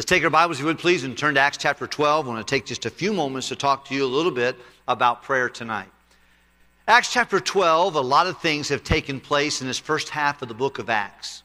[0.00, 2.24] Let's take our Bibles, if you would please, and turn to Acts chapter 12.
[2.24, 4.56] I want to take just a few moments to talk to you a little bit
[4.88, 5.90] about prayer tonight.
[6.88, 10.48] Acts chapter 12, a lot of things have taken place in this first half of
[10.48, 11.42] the book of Acts.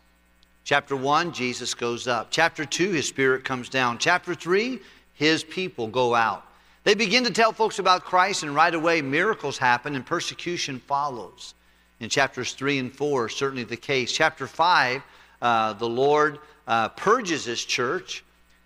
[0.63, 2.29] Chapter 1, Jesus goes up.
[2.31, 3.97] Chapter 2, his spirit comes down.
[3.97, 4.79] Chapter 3,
[5.15, 6.45] his people go out.
[6.85, 11.55] They begin to tell folks about Christ, and right away miracles happen and persecution follows.
[11.99, 14.13] In chapters 3 and 4, certainly the case.
[14.13, 15.03] Chapter 5,
[15.41, 18.23] uh, the Lord uh, purges his church.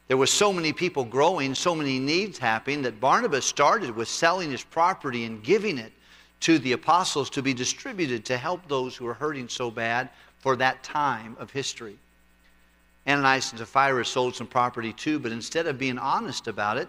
[0.10, 4.50] There were so many people growing, so many needs happening that Barnabas started with selling
[4.50, 5.94] his property and giving it
[6.40, 10.10] to the apostles to be distributed to help those who were hurting so bad
[10.40, 11.96] for that time of history.
[13.08, 16.88] Ananias and Sapphira sold some property too, but instead of being honest about it,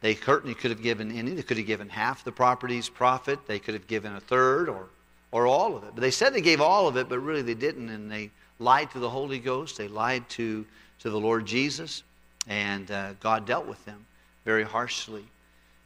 [0.00, 1.32] they certainly could have given any.
[1.32, 3.44] They could have given half the property's profit.
[3.48, 4.86] They could have given a third or,
[5.32, 5.90] or all of it.
[5.94, 7.88] But they said they gave all of it, but really they didn't.
[7.88, 9.78] And they lied to the Holy Ghost.
[9.78, 10.64] They lied to,
[11.00, 12.04] to the Lord Jesus.
[12.46, 14.04] And uh, God dealt with them
[14.44, 15.24] very harshly.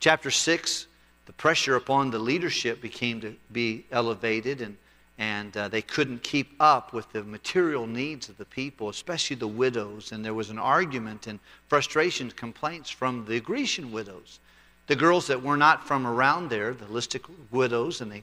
[0.01, 0.87] Chapter 6,
[1.27, 4.77] the pressure upon the leadership became to be elevated, and,
[5.19, 9.49] and uh, they couldn't keep up with the material needs of the people, especially the
[9.49, 10.13] widows.
[10.13, 14.41] And there was an argument and frustration, complaints from the Grecian widows.
[14.87, 18.23] The girls that were not from around there, the Hellenistic widows, and they,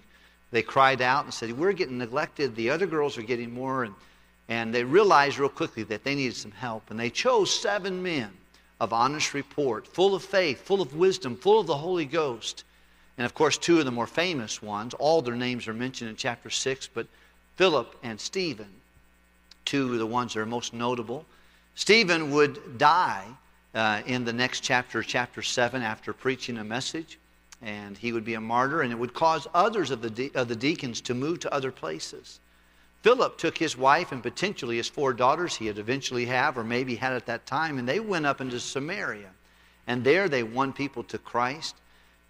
[0.52, 2.56] they cried out and said, We're getting neglected.
[2.56, 3.84] The other girls are getting more.
[3.84, 3.94] And,
[4.50, 6.90] and they realized real quickly that they needed some help.
[6.90, 8.32] And they chose seven men
[8.80, 12.64] of honest report, full of faith, full of wisdom, full of the Holy Ghost
[13.18, 16.16] and of course, two of the more famous ones, all their names are mentioned in
[16.16, 17.08] chapter 6, but
[17.56, 18.70] Philip and Stephen,
[19.66, 21.26] two of the ones that are most notable.
[21.76, 23.26] Stephen would die
[23.76, 27.20] uh, in the next chapter, chapter 7, after preaching a message,
[27.62, 30.48] and he would be a martyr, and it would cause others of the, de- of
[30.48, 32.40] the deacons to move to other places.
[33.04, 36.96] Philip took his wife and potentially his four daughters he had eventually have, or maybe
[36.96, 39.30] had at that time, and they went up into Samaria.
[39.88, 41.76] And there they won people to Christ.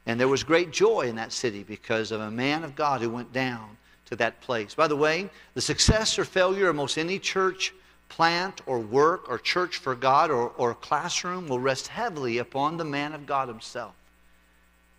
[0.07, 3.11] And there was great joy in that city because of a man of God who
[3.11, 4.73] went down to that place.
[4.73, 7.71] By the way, the success or failure of most any church
[8.09, 12.83] plant or work or church for God or, or classroom will rest heavily upon the
[12.83, 13.93] man of God himself.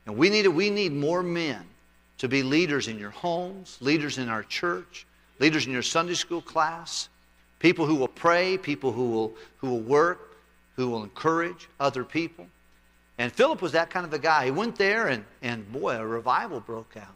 [0.06, 1.64] And we need, we need more men
[2.18, 5.04] to be leaders in your homes, leaders in our church,
[5.38, 7.08] leaders in your Sunday school class,
[7.58, 10.36] people who will pray, people who will, who will work,
[10.76, 12.46] who will encourage other people.
[13.18, 14.46] And Philip was that kind of a guy.
[14.46, 17.14] He went there, and, and boy, a revival broke out.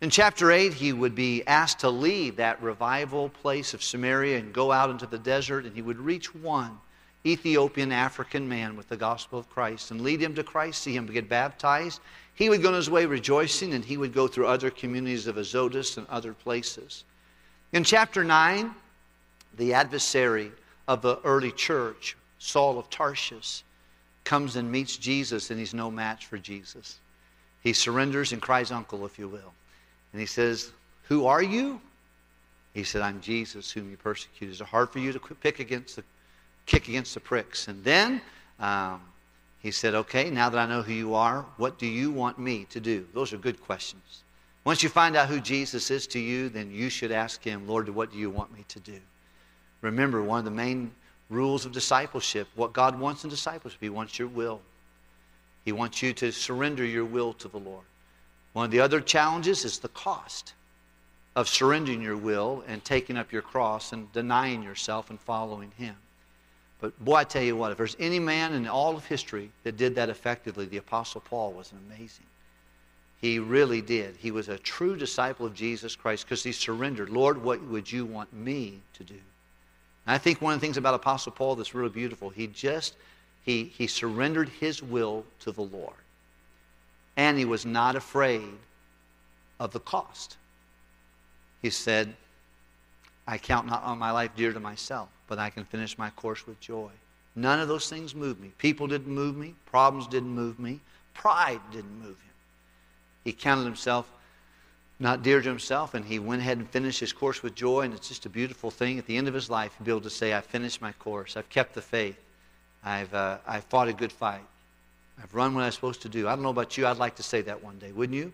[0.00, 4.52] In chapter 8, he would be asked to leave that revival place of Samaria and
[4.52, 6.78] go out into the desert, and he would reach one
[7.26, 11.06] Ethiopian African man with the gospel of Christ and lead him to Christ, see him
[11.06, 12.00] get baptized.
[12.34, 15.36] He would go on his way rejoicing, and he would go through other communities of
[15.36, 17.04] Azotus and other places.
[17.72, 18.74] In chapter 9,
[19.56, 20.50] the adversary
[20.88, 23.62] of the early church, Saul of Tarsus,
[24.24, 26.98] comes and meets Jesus, and he's no match for Jesus.
[27.62, 29.52] He surrenders and cries uncle, if you will.
[30.12, 30.72] And he says,
[31.04, 31.80] Who are you?
[32.74, 34.54] He said, I'm Jesus, whom you persecuted.
[34.54, 36.04] Is it hard for you to pick against the,
[36.66, 37.68] kick against the pricks?
[37.68, 38.20] And then
[38.58, 39.00] um,
[39.60, 42.66] he said, Okay, now that I know who you are, what do you want me
[42.70, 43.06] to do?
[43.14, 44.22] Those are good questions.
[44.64, 47.88] Once you find out who Jesus is to you, then you should ask him, Lord,
[47.88, 48.98] what do you want me to do?
[49.80, 50.92] Remember, one of the main
[51.30, 53.80] rules of discipleship, what God wants in discipleship.
[53.80, 54.60] He wants your will.
[55.64, 57.84] He wants you to surrender your will to the Lord.
[58.52, 60.54] One of the other challenges is the cost
[61.36, 65.94] of surrendering your will and taking up your cross and denying yourself and following Him.
[66.80, 69.76] But boy, I tell you what, if there's any man in all of history that
[69.76, 72.26] did that effectively, the Apostle Paul was amazing.
[73.20, 74.16] He really did.
[74.16, 77.10] He was a true disciple of Jesus Christ because he surrendered.
[77.10, 79.14] Lord, what would you want me to do?
[80.06, 82.94] And I think one of the things about Apostle Paul that's really beautiful, he just
[83.42, 85.94] he, he surrendered his will to the Lord.
[87.16, 88.48] And he was not afraid
[89.58, 90.36] of the cost.
[91.62, 92.14] He said,
[93.26, 96.46] I count not on my life dear to myself, but I can finish my course
[96.46, 96.90] with joy.
[97.36, 98.52] None of those things moved me.
[98.58, 99.54] People didn't move me.
[99.66, 100.80] Problems didn't move me.
[101.14, 102.29] Pride didn't move him.
[103.24, 104.10] He counted himself
[105.00, 107.80] not dear to himself, and he went ahead and finished his course with joy.
[107.80, 110.02] And it's just a beautiful thing at the end of his life to be able
[110.02, 111.38] to say, I finished my course.
[111.38, 112.20] I've kept the faith.
[112.84, 114.44] I've, uh, I've fought a good fight.
[115.22, 116.28] I've run what I'm supposed to do.
[116.28, 116.86] I don't know about you.
[116.86, 118.32] I'd like to say that one day, wouldn't you?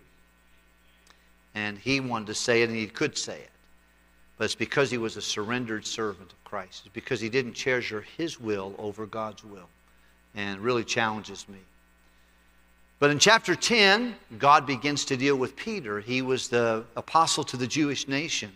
[1.55, 3.49] And he wanted to say it, and he could say it.
[4.37, 6.83] But it's because he was a surrendered servant of Christ.
[6.85, 9.69] It's because he didn't treasure his will over God's will.
[10.35, 11.59] And really challenges me.
[12.99, 15.99] But in chapter 10, God begins to deal with Peter.
[15.99, 18.51] He was the apostle to the Jewish nation.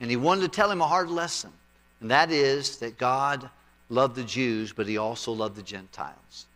[0.00, 1.52] And he wanted to tell him a hard lesson.
[2.00, 3.48] And that is that God
[3.88, 6.46] loved the Jews, but he also loved the Gentiles.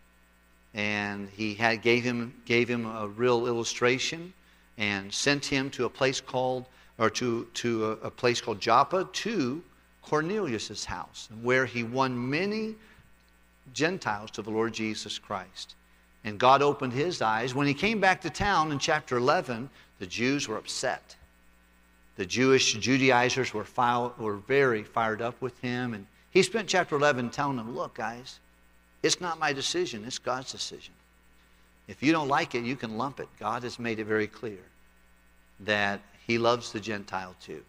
[0.75, 4.33] And he had, gave, him, gave him a real illustration
[4.79, 6.67] and sent him to a place called,
[6.99, 9.63] or to, to a, a place called Joppa to
[10.03, 12.75] Cornelius' house, where he won many
[13.73, 15.75] Gentiles to the Lord Jesus Christ.
[16.25, 17.55] And God opened his eyes.
[17.55, 21.17] When he came back to town in chapter 11, the Jews were upset.
[22.17, 23.67] The Jewish Judaizers were,
[24.19, 25.95] were very fired up with him.
[25.95, 28.39] And he spent chapter 11 telling them, Look, guys,
[29.03, 30.95] it's not my decision, it's God's decision.
[31.89, 33.29] If you don't like it, you can lump it.
[33.41, 34.61] God has made it very clear
[35.61, 37.63] that he loves the Gentile too.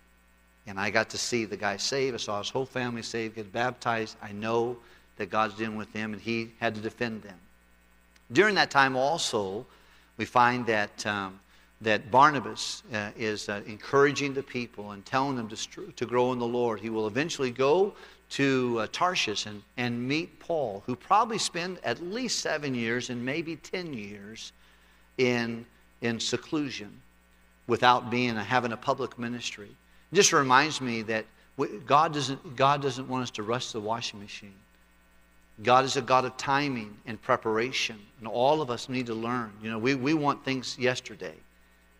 [0.68, 2.14] And I got to see the guy saved.
[2.14, 4.16] I saw his whole family saved, get baptized.
[4.22, 4.78] I know
[5.18, 7.38] that God's dealing with them, and he had to defend them.
[8.34, 9.66] During that time, also,
[10.18, 11.40] we find that, um,
[11.82, 16.40] that Barnabas uh, is uh, encouraging the people and telling them to, to grow in
[16.40, 16.80] the Lord.
[16.80, 17.94] He will eventually go
[18.32, 23.24] to uh, Tarshish and, and meet Paul, who probably spent at least seven years and
[23.24, 24.52] maybe 10 years
[25.20, 25.66] in,
[26.02, 26.90] in seclusion
[27.68, 29.70] without being having a public ministry.
[30.12, 31.26] It just reminds me that
[31.86, 34.56] God doesn't, God doesn't want us to rush the washing machine.
[35.62, 38.00] God is a God of timing and preparation.
[38.20, 39.52] And all of us need to learn.
[39.62, 41.36] You know, we, we want things yesterday.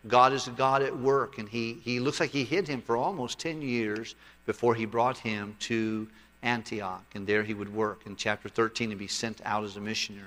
[0.08, 2.96] God is a God at work, and he, he looks like he hid him for
[2.96, 6.08] almost 10 years before he brought him to
[6.42, 7.04] Antioch.
[7.14, 10.26] And there he would work in chapter 13 and be sent out as a missionary.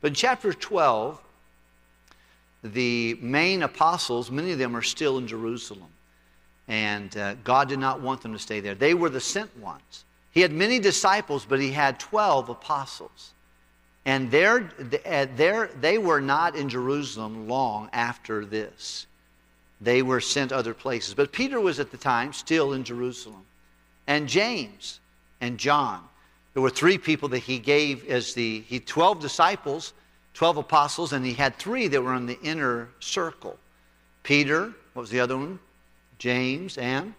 [0.00, 1.20] But in chapter 12,
[2.62, 5.88] the main apostles, many of them are still in Jerusalem.
[6.68, 8.74] And uh, God did not want them to stay there.
[8.74, 10.04] They were the sent ones.
[10.36, 13.32] He had many disciples, but he had 12 apostles.
[14.04, 14.70] And they're,
[15.06, 19.06] uh, they're, they were not in Jerusalem long after this.
[19.80, 21.14] They were sent other places.
[21.14, 23.46] But Peter was at the time still in Jerusalem.
[24.06, 25.00] And James
[25.40, 26.02] and John.
[26.52, 29.94] There were three people that he gave as the he 12 disciples,
[30.34, 33.56] 12 apostles, and he had three that were in the inner circle.
[34.22, 35.58] Peter, what was the other one?
[36.18, 37.14] James and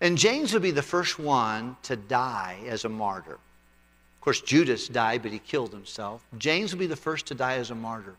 [0.00, 3.34] and James would be the first one to die as a martyr.
[3.34, 6.24] Of course, Judas died, but he killed himself.
[6.38, 8.14] James would be the first to die as a martyr.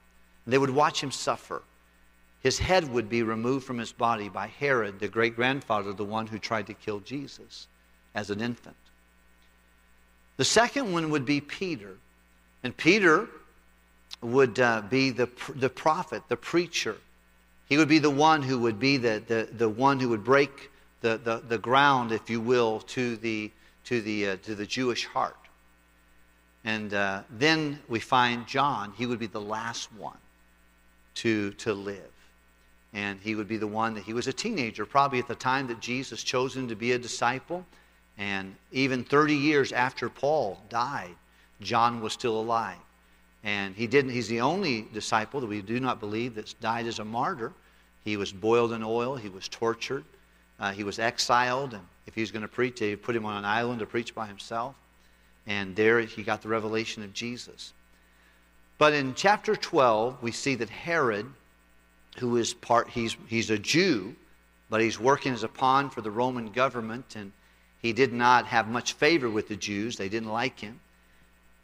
[0.48, 1.64] They would watch him suffer.
[2.42, 6.28] His head would be removed from his body by Herod, the great grandfather, the one
[6.28, 7.68] who tried to kill Jesus
[8.14, 8.76] as an infant.
[10.38, 11.96] The second one would be Peter.
[12.64, 13.28] And Peter
[14.22, 16.98] would uh, be the, the prophet, the preacher.
[17.68, 20.72] He would be the one who would be the, the, the one who would break
[21.06, 23.52] the, the, the ground, if you will, to the,
[23.84, 25.38] to the, uh, to the Jewish heart.
[26.64, 30.18] And uh, then we find John, he would be the last one
[31.16, 32.12] to, to live.
[32.92, 35.68] And he would be the one that he was a teenager, probably at the time
[35.68, 37.64] that Jesus chose him to be a disciple.
[38.18, 41.16] And even 30 years after Paul died,
[41.62, 42.78] John was still alive.
[43.44, 46.98] And he didn't, he's the only disciple that we do not believe that's died as
[46.98, 47.54] a martyr.
[48.04, 50.04] He was boiled in oil, he was tortured,
[50.60, 53.38] uh, he was exiled, and if he was going to preach, they put him on
[53.38, 54.76] an island to preach by himself.
[55.48, 57.74] And there he got the revelation of Jesus.
[58.78, 61.28] But in chapter 12, we see that Herod,
[62.18, 64.16] who is part, he's, he's a Jew,
[64.70, 67.32] but he's working as a pawn for the Roman government, and
[67.82, 69.96] he did not have much favor with the Jews.
[69.96, 70.80] They didn't like him.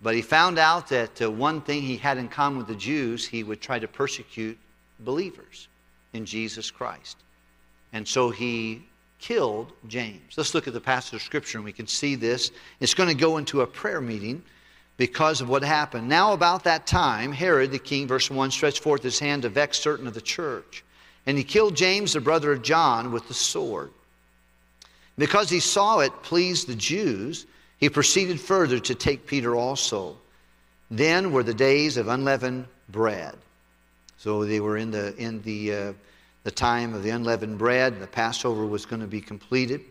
[0.02, 3.28] But he found out that uh, one thing he had in common with the Jews,
[3.28, 4.58] he would try to persecute
[5.00, 5.68] believers
[6.14, 7.18] in Jesus Christ.
[7.94, 8.84] And so he
[9.22, 10.34] killed James.
[10.36, 12.52] Let's look at the passage of Scripture and we can see this.
[12.80, 14.44] It's going to go into a prayer meeting
[14.98, 16.10] because of what happened.
[16.10, 19.80] Now, about that time, Herod the king, verse 1, stretched forth his hand to vex
[19.80, 20.84] certain of the church.
[21.26, 23.92] And he killed James, the brother of John, with the sword.
[25.18, 27.46] Because he saw it pleased the Jews,
[27.78, 30.18] he proceeded further to take Peter also.
[30.90, 33.36] Then were the days of unleavened bread.
[34.18, 35.94] So they were in the, in the, uh,
[36.44, 38.00] the time of the unleavened bread.
[38.00, 39.82] The Passover was going to be completed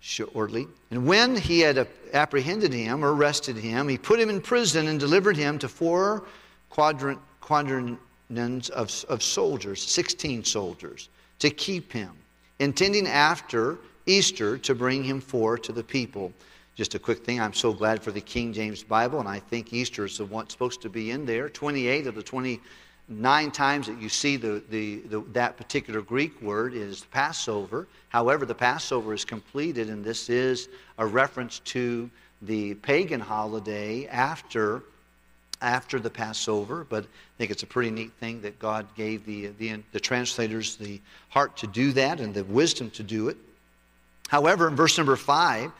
[0.00, 0.66] shortly.
[0.90, 5.00] And when he had apprehended him or arrested him, he put him in prison and
[5.00, 6.24] delivered him to four
[6.70, 11.08] quadrant, quadrants of, of soldiers, 16 soldiers,
[11.40, 12.12] to keep him,
[12.58, 16.32] intending after Easter to bring him forth to the people.
[16.74, 19.72] Just a quick thing, I'm so glad for the King James Bible, and I think
[19.72, 21.48] Easter is the one supposed to be in there.
[21.48, 22.60] 28 of the 20
[23.08, 27.88] nine times that you see the, the, the, that particular Greek word is Passover.
[28.10, 32.10] However, the Passover is completed, and this is a reference to
[32.42, 34.82] the pagan holiday after,
[35.62, 36.86] after the Passover.
[36.88, 40.76] But I think it's a pretty neat thing that God gave the, the, the translators
[40.76, 41.00] the
[41.30, 43.36] heart to do that and the wisdom to do it.
[44.28, 45.72] However, in verse number five,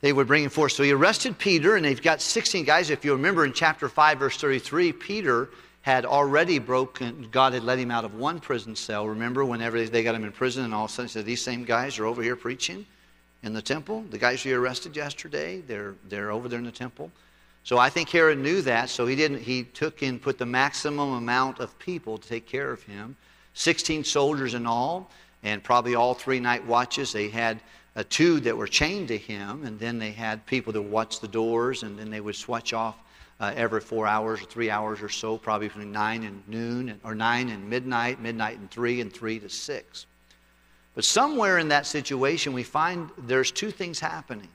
[0.00, 0.72] they would bring him forth.
[0.72, 2.90] So he arrested Peter, and they've got 16 guys.
[2.90, 5.50] If you remember in chapter 5, verse 33, Peter
[5.82, 9.08] had already broken, God had let him out of one prison cell.
[9.08, 11.42] Remember, whenever they got him in prison, and all of a sudden he said, These
[11.42, 12.84] same guys are over here preaching
[13.42, 14.04] in the temple.
[14.10, 17.10] The guys you arrested yesterday, they're, they're over there in the temple.
[17.64, 19.40] So I think Herod knew that, so he didn't.
[19.40, 23.16] He took and put the maximum amount of people to take care of him.
[23.54, 25.10] 16 soldiers in all,
[25.42, 27.12] and probably all three night watches.
[27.12, 27.60] They had
[27.96, 31.28] uh, two that were chained to him, and then they had people that watched the
[31.28, 32.96] doors, and then they would switch off
[33.40, 37.14] uh, every four hours or three hours or so, probably between nine and noon, or
[37.14, 40.06] nine and midnight, midnight and three, and three to six.
[40.94, 44.48] But somewhere in that situation, we find there's two things happening.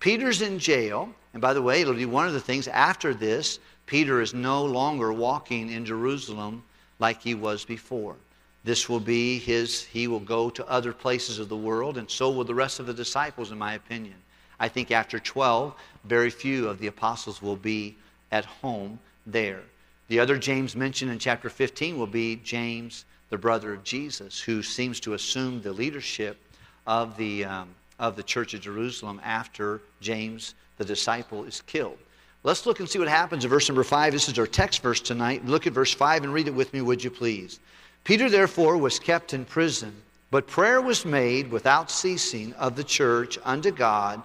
[0.00, 3.58] Peter's in jail, and by the way, it'll be one of the things after this,
[3.86, 6.62] Peter is no longer walking in Jerusalem
[6.98, 8.16] like he was before.
[8.64, 12.30] This will be his, he will go to other places of the world, and so
[12.30, 14.16] will the rest of the disciples, in my opinion.
[14.60, 15.72] I think after 12,
[16.04, 17.96] very few of the apostles will be
[18.30, 19.62] at home there.
[20.08, 24.62] The other James mentioned in chapter 15 will be James, the brother of Jesus, who
[24.62, 26.38] seems to assume the leadership
[26.86, 27.68] of the, um,
[27.98, 31.98] of the church of Jerusalem after James, the disciple, is killed.
[32.44, 34.12] Let's look and see what happens in verse number 5.
[34.12, 35.44] This is our text verse tonight.
[35.44, 37.60] Look at verse 5 and read it with me, would you please?
[38.04, 39.94] Peter, therefore, was kept in prison,
[40.30, 44.22] but prayer was made without ceasing of the church unto God.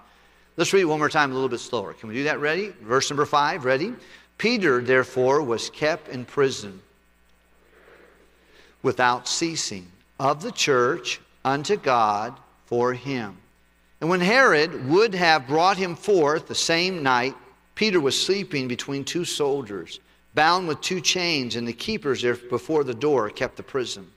[0.55, 1.93] Let's read one more time, a little bit slower.
[1.93, 2.39] Can we do that?
[2.39, 2.73] Ready?
[2.81, 3.93] Verse number five, ready?
[4.37, 6.81] Peter, therefore, was kept in prison
[8.83, 9.87] without ceasing
[10.19, 13.37] of the church unto God for him.
[13.99, 17.35] And when Herod would have brought him forth the same night,
[17.73, 19.99] Peter was sleeping between two soldiers
[20.35, 24.09] bound with two chains, and the keepers there before the door kept the prison.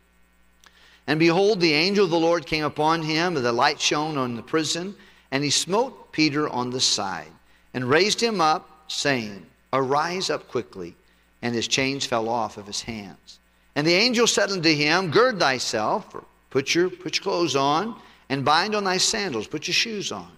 [1.06, 4.34] And behold, the angel of the Lord came upon him, and the light shone on
[4.34, 4.94] the prison,
[5.30, 7.32] and he smote Peter on the side,
[7.74, 10.94] and raised him up, saying, Arise up quickly.
[11.42, 13.38] And his chains fell off of his hands.
[13.74, 18.00] And the angel said unto him, Gird thyself, or put your, put your clothes on,
[18.28, 20.30] and bind on thy sandals, put your shoes on.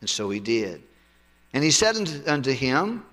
[0.00, 0.82] And so he did.
[1.52, 3.04] And he said unto him,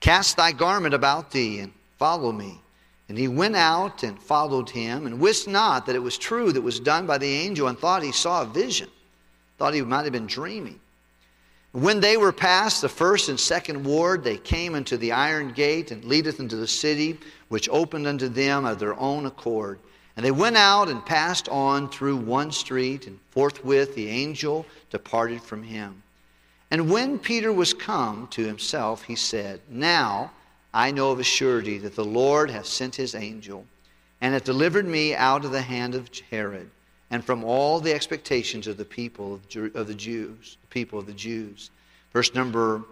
[0.00, 2.60] Cast thy garment about thee and follow me.
[3.08, 6.62] And he went out and followed him, and wist not that it was true that
[6.62, 8.88] was done by the angel, and thought he saw a vision,
[9.64, 10.78] thought he might have been dreaming.
[11.72, 15.90] When they were past the first and second ward, they came unto the iron gate,
[15.90, 17.18] and leadeth into the city,
[17.48, 19.78] which opened unto them of their own accord.
[20.18, 25.40] And they went out and passed on through one street, and forthwith the angel departed
[25.40, 26.02] from him.
[26.70, 30.30] And when Peter was come to himself, he said, Now
[30.74, 33.64] I know of a surety that the Lord hath sent his angel,
[34.20, 36.68] and hath delivered me out of the hand of Herod,
[37.10, 39.40] and from all the expectations of the people
[39.74, 41.70] of the Jews, the people of the Jews.
[42.12, 42.82] Verse number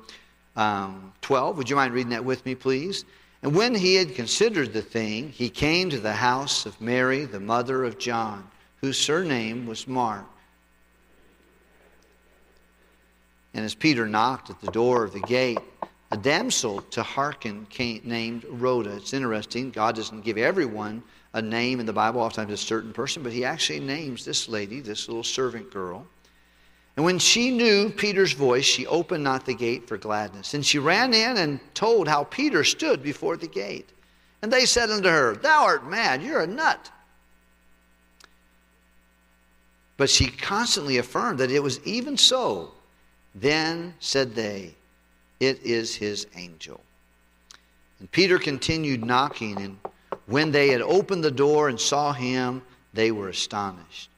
[0.57, 3.04] um, 12, would you mind reading that with me, please?
[3.42, 7.40] And when he had considered the thing, he came to the house of Mary, the
[7.40, 8.49] mother of John,
[8.81, 10.25] whose surname was Mark.
[13.54, 15.59] And as Peter knocked at the door of the gate,
[16.11, 18.97] a damsel to hearken came, named Rhoda.
[18.97, 19.71] It's interesting.
[19.71, 21.02] God doesn't give everyone
[21.35, 24.81] a name in the Bible, oftentimes a certain person, but he actually names this lady,
[24.81, 26.07] this little servant girl.
[26.97, 30.53] And when she knew Peter's voice, she opened not the gate for gladness.
[30.53, 33.89] And she ran in and told how Peter stood before the gate.
[34.43, 36.91] And they said unto her, Thou art mad, you're a nut.
[39.97, 42.73] But she constantly affirmed that it was even so.
[43.35, 44.75] Then said they,
[45.41, 46.81] It is his angel.
[48.01, 49.79] And Peter continued knocking, and
[50.26, 52.62] when they had opened the door and saw him,
[52.93, 54.11] they were astonished.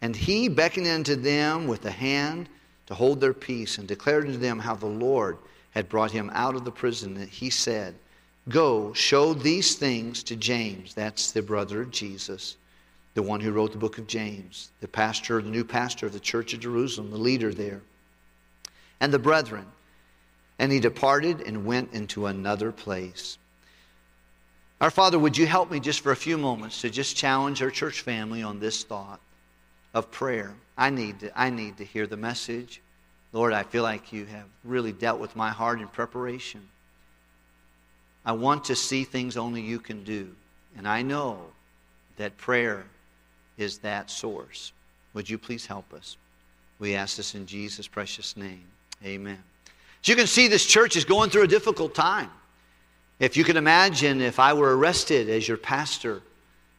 [0.00, 2.48] And he beckoned unto them with a hand
[2.86, 5.38] to hold their peace, and declared unto them how the Lord
[5.70, 7.16] had brought him out of the prison.
[7.16, 7.94] And he said,
[8.48, 10.94] Go, show these things to James.
[10.94, 12.56] That's the brother of Jesus,
[13.14, 16.20] the one who wrote the book of James, the pastor, the new pastor of the
[16.20, 17.80] church of Jerusalem, the leader there
[19.02, 19.66] and the brethren.
[20.58, 23.36] And he departed and went into another place.
[24.82, 27.70] Our Father, would you help me just for a few moments to just challenge our
[27.70, 29.20] church family on this thought
[29.94, 30.56] of prayer?
[30.76, 32.80] I need to, I need to hear the message.
[33.32, 36.68] Lord, I feel like you have really dealt with my heart in preparation.
[38.26, 40.34] I want to see things only you can do.
[40.76, 41.38] And I know
[42.16, 42.84] that prayer
[43.58, 44.72] is that source.
[45.14, 46.16] Would you please help us?
[46.80, 48.64] We ask this in Jesus' precious name.
[49.04, 49.38] Amen.
[50.02, 52.30] As you can see, this church is going through a difficult time.
[53.22, 56.22] If you can imagine if I were arrested as your pastor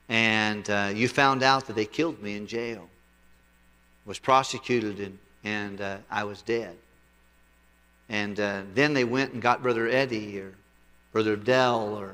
[0.10, 2.90] and uh, you found out that they killed me in jail,
[4.06, 6.76] was prosecuted, and, and uh, I was dead,
[8.10, 10.54] And uh, then they went and got Brother Eddie or
[11.14, 12.14] Brother Dell or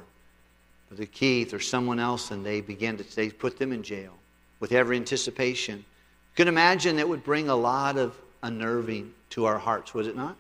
[0.90, 4.14] Brother Keith or someone else, and they began to they put them in jail
[4.60, 5.78] with every anticipation.
[5.78, 10.16] You can imagine it would bring a lot of unnerving to our hearts, would it
[10.16, 10.36] not?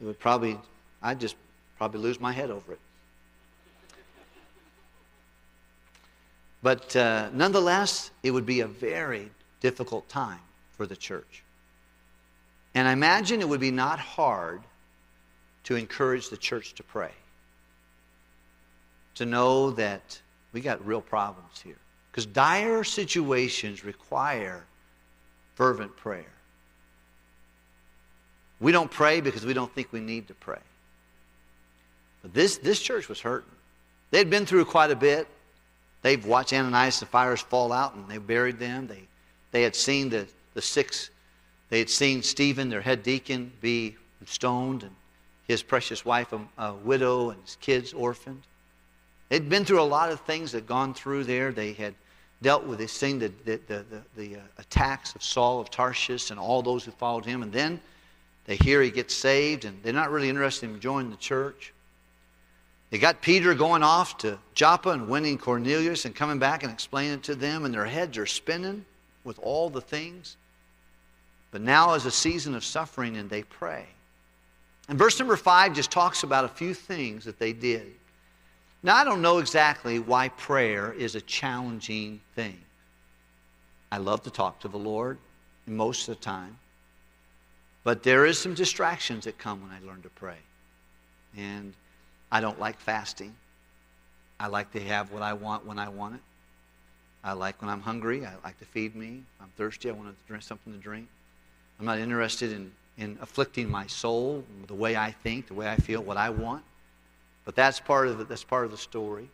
[0.00, 0.58] It would probably,
[1.02, 1.36] I'd just
[1.80, 2.78] probably lose my head over it.
[6.62, 10.40] But uh, nonetheless, it would be a very difficult time
[10.76, 11.42] for the church.
[12.74, 14.60] And I imagine it would be not hard
[15.64, 17.12] to encourage the church to pray,
[19.14, 20.20] to know that
[20.52, 21.78] we got real problems here.
[22.10, 24.66] Because dire situations require
[25.54, 26.34] fervent prayer.
[28.60, 30.58] We don't pray because we don't think we need to pray.
[32.22, 33.50] But this, this church was hurting.
[34.10, 35.26] They'd been through quite a bit.
[36.02, 38.86] They've watched Ananias and Sapphira fall out and they buried them.
[38.86, 39.02] They,
[39.52, 41.10] they had seen the, the six,
[41.68, 43.96] they had seen Stephen, their head deacon, be
[44.26, 44.94] stoned and
[45.46, 48.42] his precious wife a, a widow and his kids orphaned.
[49.28, 51.52] They'd been through a lot of things that gone through there.
[51.52, 51.94] They had
[52.42, 53.84] dealt with, this thing, the, the, the,
[54.16, 57.42] the uh, attacks of Saul of Tarshish and all those who followed him.
[57.42, 57.80] And then
[58.46, 61.72] they hear he gets saved and they're not really interested in joining the church.
[62.90, 67.14] They got Peter going off to Joppa and winning Cornelius and coming back and explaining
[67.14, 68.84] it to them, and their heads are spinning
[69.22, 70.36] with all the things.
[71.52, 73.86] But now is a season of suffering, and they pray.
[74.88, 77.92] And verse number five just talks about a few things that they did.
[78.82, 82.58] Now, I don't know exactly why prayer is a challenging thing.
[83.92, 85.18] I love to talk to the Lord
[85.66, 86.58] most of the time.
[87.84, 90.38] But there is some distractions that come when I learn to pray.
[91.36, 91.72] And
[92.32, 93.34] I don't like fasting.
[94.38, 96.20] I like to have what I want when I want it.
[97.22, 98.24] I like when I'm hungry.
[98.24, 99.22] I like to feed me.
[99.36, 101.08] If I'm thirsty, I want to drink something to drink.
[101.78, 105.76] I'm not interested in, in afflicting my soul, the way I think, the way I
[105.76, 106.64] feel, what I want.
[107.44, 109.28] But that's part of the, that's part of the story.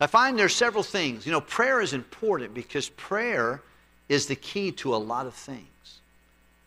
[0.00, 1.24] I find there's several things.
[1.24, 3.62] You know, prayer is important because prayer
[4.08, 6.00] is the key to a lot of things.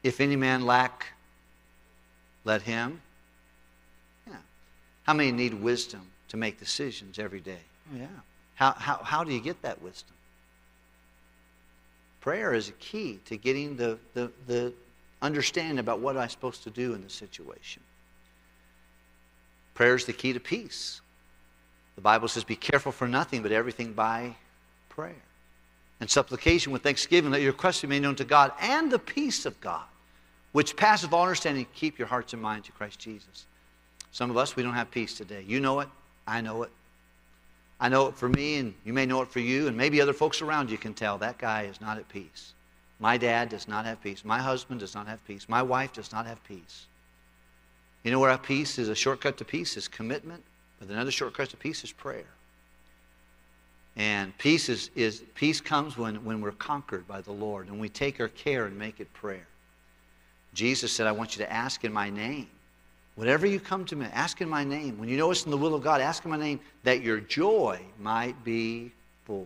[0.04, 1.08] If any man lack,
[2.46, 3.02] let him
[5.10, 7.58] how many need wisdom to make decisions every day?
[7.92, 8.06] Oh, yeah.
[8.54, 10.14] How, how, how do you get that wisdom?
[12.22, 14.72] Prayer is a key to getting the, the, the
[15.20, 17.82] understanding about what I'm supposed to do in the situation.
[19.74, 21.02] Prayer is the key to peace.
[21.96, 24.36] The Bible says, Be careful for nothing, but everything by
[24.90, 25.24] prayer.
[26.00, 29.48] And supplication with thanksgiving, let your requests be made known to God, and the peace
[29.48, 29.88] of God,
[30.52, 33.48] which passeth all understanding, keep your hearts and minds to Christ Jesus.
[34.12, 35.44] Some of us, we don't have peace today.
[35.46, 35.88] You know it.
[36.28, 36.72] I know it.
[37.80, 40.14] I know it for me, and you may know it for you, and maybe other
[40.14, 42.54] folks around you can tell that guy is not at peace.
[43.00, 44.26] My dad does not have peace.
[44.26, 45.48] My husband does not have peace.
[45.48, 46.88] My wife does not have peace.
[48.04, 50.44] You know where our peace is a shortcut to peace is commitment,
[50.80, 52.26] but another shortcut to peace is prayer.
[53.96, 57.90] And peace is, is peace comes when, when we're conquered by the Lord and we
[57.90, 59.48] take our care and make it prayer.
[60.54, 62.48] Jesus said, I want you to ask in my name.
[63.20, 64.98] Whatever you come to me, ask in my name.
[64.98, 67.20] When you know it's in the will of God, ask in my name that your
[67.20, 68.94] joy might be
[69.26, 69.46] full.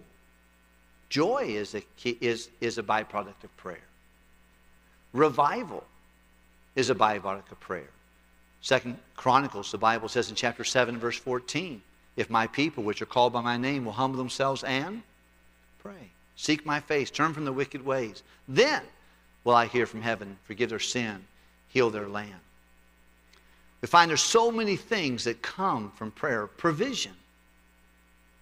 [1.10, 3.82] Joy is a, is, is a byproduct of prayer.
[5.12, 5.84] Revival
[6.76, 7.90] is a byproduct of prayer.
[8.62, 11.82] Second Chronicles, the Bible says in chapter 7, verse 14,
[12.16, 15.02] if my people, which are called by my name, will humble themselves and
[15.80, 18.84] pray, seek my face, turn from the wicked ways, then
[19.44, 21.26] will I hear from heaven, forgive their sin,
[21.70, 22.40] heal their land.
[23.84, 26.48] We find there's so many things that come from prayer.
[26.48, 27.12] Provision.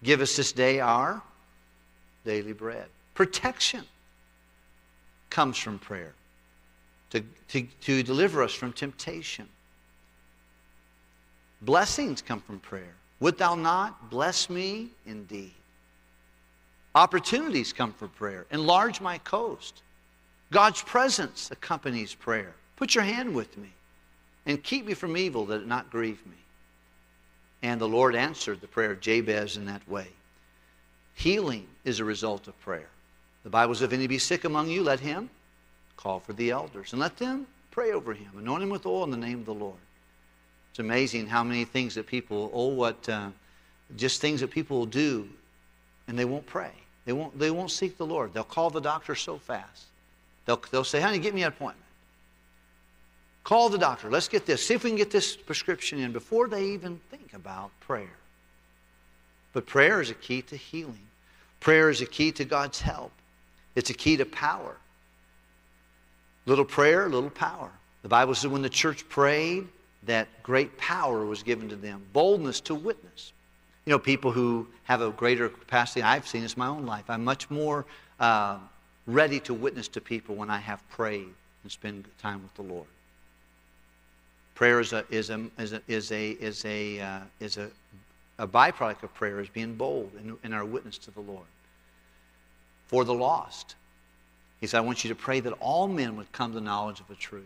[0.04, 1.20] Give us this day our
[2.24, 2.86] daily bread.
[3.14, 3.84] Protection
[5.30, 6.12] comes from prayer
[7.10, 9.48] to, to, to deliver us from temptation.
[11.60, 12.94] Blessings come from prayer.
[13.18, 15.54] Would thou not bless me indeed?
[16.94, 18.46] Opportunities come from prayer.
[18.52, 19.82] Enlarge my coast.
[20.52, 22.54] God's presence accompanies prayer.
[22.76, 23.70] Put your hand with me
[24.46, 26.36] and keep me from evil that it not grieve me.
[27.62, 30.08] And the Lord answered the prayer of Jabez in that way.
[31.14, 32.88] Healing is a result of prayer.
[33.44, 35.30] The Bible says, if any be sick among you, let him
[35.96, 38.30] call for the elders and let them pray over him.
[38.36, 39.78] Anoint him with oil in the name of the Lord.
[40.70, 43.28] It's amazing how many things that people, oh, what, uh,
[43.96, 45.28] just things that people will do
[46.08, 46.72] and they won't pray.
[47.04, 48.32] They won't, they won't seek the Lord.
[48.32, 49.84] They'll call the doctor so fast.
[50.46, 51.81] They'll, they'll say, honey, get me an appointment.
[53.44, 54.10] Call the doctor.
[54.10, 54.64] Let's get this.
[54.64, 58.16] See if we can get this prescription in before they even think about prayer.
[59.52, 61.06] But prayer is a key to healing.
[61.60, 63.12] Prayer is a key to God's help.
[63.74, 64.76] It's a key to power.
[66.46, 67.70] Little prayer, little power.
[68.02, 69.68] The Bible says when the church prayed,
[70.04, 73.32] that great power was given to them, boldness to witness.
[73.84, 77.04] You know, people who have a greater capacity, I've seen this in my own life.
[77.08, 77.84] I'm much more
[78.18, 78.58] uh,
[79.06, 81.28] ready to witness to people when I have prayed
[81.62, 82.86] and spend time with the Lord.
[84.54, 87.68] Prayer is a, is a, is a, is a, is a, uh, is a,
[88.38, 91.46] a byproduct of prayer is being bold in, in our witness to the Lord.
[92.86, 93.76] For the lost.
[94.60, 97.08] He said, I want you to pray that all men would come to knowledge of
[97.08, 97.44] the truth.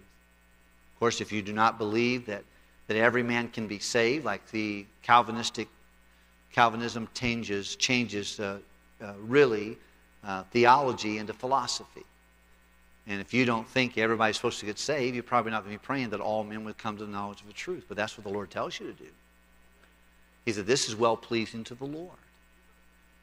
[0.94, 2.44] Of course, if you do not believe that,
[2.88, 5.68] that every man can be saved, like the Calvinistic
[6.52, 8.58] Calvinism changes, changes uh,
[9.02, 9.76] uh, really
[10.24, 12.04] uh, theology into philosophy.
[13.08, 15.80] And if you don't think everybody's supposed to get saved, you're probably not going to
[15.80, 17.84] be praying that all men would come to the knowledge of the truth.
[17.86, 19.08] But that's what the Lord tells you to do.
[20.44, 22.18] He said, This is well pleasing to the Lord.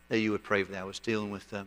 [0.09, 0.81] That you would pray for that.
[0.81, 1.63] I was dealing with uh,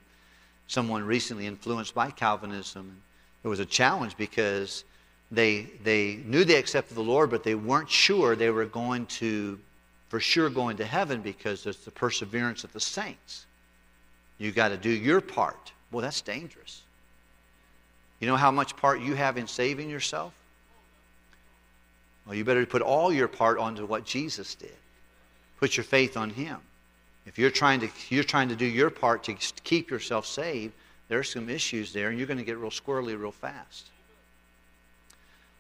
[0.66, 2.82] someone recently influenced by Calvinism.
[2.82, 3.00] And
[3.44, 4.84] it was a challenge because
[5.30, 9.58] they, they knew they accepted the Lord, but they weren't sure they were going to,
[10.08, 13.44] for sure, going to heaven because it's the perseverance of the saints.
[14.38, 15.72] You've got to do your part.
[15.90, 16.82] Well, that's dangerous.
[18.20, 20.32] You know how much part you have in saving yourself?
[22.24, 24.74] Well, you better put all your part onto what Jesus did.
[25.58, 26.58] Put your faith on Him.
[27.26, 30.72] If you're trying to, you're trying to do your part to keep yourself saved,
[31.08, 33.86] there's some issues there, and you're going to get real squirrely real fast.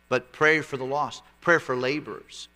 [0.08, 2.48] But pray for the lost, prayer for laborers.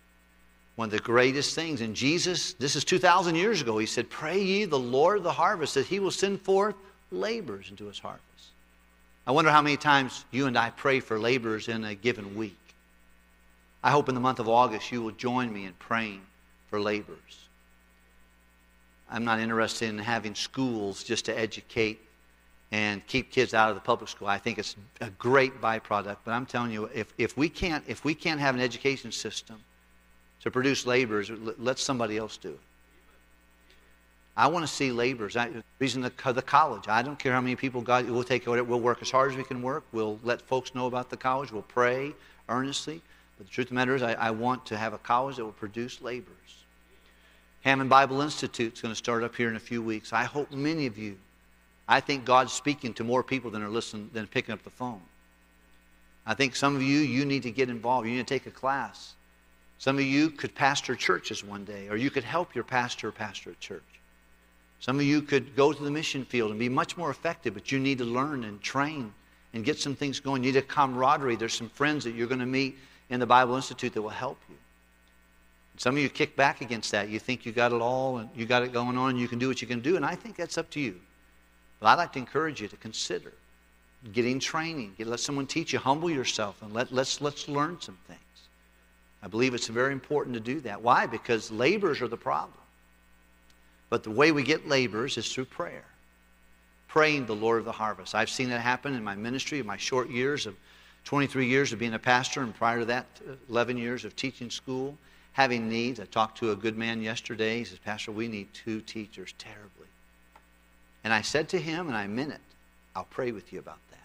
[0.75, 1.81] One of the greatest things.
[1.81, 5.31] And Jesus, this is 2,000 years ago, he said, Pray ye the Lord of the
[5.31, 6.75] harvest that he will send forth
[7.11, 8.25] laborers into his harvest.
[9.25, 12.57] I wonder how many times you and I pray for laborers in a given week.
[13.83, 16.21] I hope in the month of August you will join me in praying
[16.69, 17.17] for laborers.
[19.09, 21.99] I'm not interested in having schools just to educate
[22.71, 24.27] and keep kids out of the public school.
[24.27, 28.05] I think it's a great byproduct, but I'm telling you, if, if, we, can't, if
[28.05, 29.61] we can't have an education system
[30.41, 31.29] to produce laborers,
[31.59, 32.59] let somebody else do it.
[34.41, 35.37] I want to see laborers.
[35.37, 36.87] I, reason the, the college.
[36.87, 38.09] I don't care how many people God.
[38.09, 38.67] We'll take it.
[38.67, 39.83] We'll work as hard as we can work.
[39.91, 41.51] We'll let folks know about the college.
[41.51, 42.15] We'll pray
[42.49, 43.03] earnestly.
[43.37, 45.45] But the truth of the matter is, I, I want to have a college that
[45.45, 46.63] will produce laborers.
[47.61, 50.11] Hammond Bible Institute is going to start up here in a few weeks.
[50.11, 51.19] I hope many of you.
[51.87, 55.01] I think God's speaking to more people than are listening than picking up the phone.
[56.25, 58.07] I think some of you, you need to get involved.
[58.07, 59.13] You need to take a class.
[59.77, 63.51] Some of you could pastor churches one day, or you could help your pastor pastor
[63.51, 63.83] a church.
[64.81, 67.71] Some of you could go to the mission field and be much more effective, but
[67.71, 69.13] you need to learn and train
[69.53, 70.43] and get some things going.
[70.43, 71.35] You need a camaraderie.
[71.35, 72.77] There's some friends that you're going to meet
[73.11, 74.55] in the Bible Institute that will help you.
[75.77, 77.09] Some of you kick back against that.
[77.09, 79.37] You think you got it all and you got it going on and you can
[79.37, 80.99] do what you can do, and I think that's up to you.
[81.79, 83.33] But I'd like to encourage you to consider
[84.13, 84.95] getting training.
[84.97, 85.79] Get, let someone teach you.
[85.79, 88.19] Humble yourself and let, let's, let's learn some things.
[89.21, 90.81] I believe it's very important to do that.
[90.81, 91.05] Why?
[91.05, 92.57] Because laborers are the problem.
[93.91, 95.83] But the way we get laborers is through prayer.
[96.87, 98.15] Praying the Lord of the harvest.
[98.15, 100.55] I've seen that happen in my ministry, in my short years of
[101.03, 103.05] 23 years of being a pastor, and prior to that,
[103.49, 104.97] 11 years of teaching school,
[105.33, 105.99] having needs.
[105.99, 107.57] I talked to a good man yesterday.
[107.57, 109.87] He says, Pastor, we need two teachers terribly.
[111.03, 112.41] And I said to him, and I meant it,
[112.95, 113.97] I'll pray with you about that.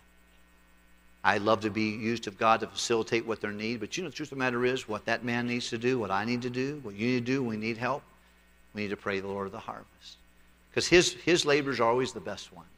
[1.23, 4.09] I love to be used of God to facilitate what their need, but you know,
[4.09, 6.43] the truth of the matter is, what that man needs to do, what I need
[6.43, 8.03] to do, what you need to do, we need help.
[8.77, 10.19] We need to pray the Lord of the harvest.
[10.71, 12.69] Because his, his labors are always the best ones.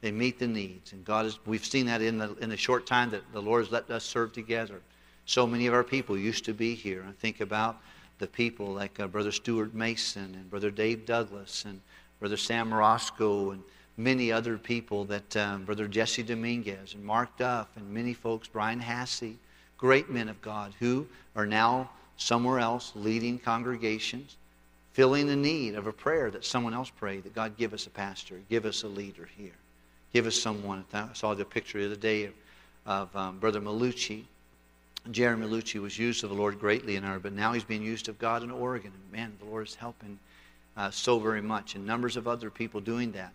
[0.00, 0.94] They meet the needs.
[0.94, 3.62] And God is, we've seen that in the, in the short time that the Lord
[3.62, 4.80] has let us serve together.
[5.26, 7.04] So many of our people used to be here.
[7.06, 7.76] I think about
[8.20, 11.78] the people like uh, Brother Stuart Mason and Brother Dave Douglas and
[12.18, 13.62] Brother Sam Roscoe and
[13.98, 18.80] many other people that um, Brother Jesse Dominguez and Mark Duff and many folks, Brian
[18.80, 19.34] Hassey,
[19.76, 24.36] great men of God who are now somewhere else leading congregations
[24.92, 27.90] filling the need of a prayer that someone else prayed, that God give us a
[27.90, 29.54] pastor, give us a leader here,
[30.12, 30.84] give us someone.
[30.92, 32.34] I saw the picture the other day of,
[32.86, 34.24] of um, Brother Malucci.
[35.10, 38.08] Jeremy Malucci was used of the Lord greatly in our, but now he's being used
[38.08, 38.92] of God in Oregon.
[38.94, 40.18] And man, the Lord is helping
[40.76, 43.32] uh, so very much, and numbers of other people doing that.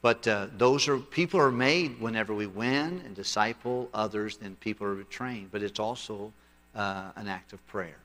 [0.00, 4.86] But uh, those are people are made whenever we win and disciple others, then people
[4.86, 5.50] are trained.
[5.50, 6.32] But it's also
[6.74, 7.96] uh, an act of prayer.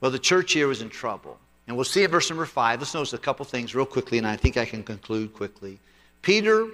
[0.00, 1.38] Well, the church here was in trouble.
[1.66, 2.80] And we'll see in verse number five.
[2.80, 5.78] Let's notice a couple things real quickly, and I think I can conclude quickly.
[6.20, 6.68] Peter,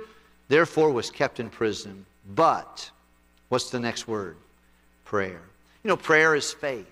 [0.48, 2.90] therefore, was kept in prison, but
[3.48, 4.36] what's the next word?
[5.04, 5.40] Prayer.
[5.82, 6.90] You know, prayer is faith.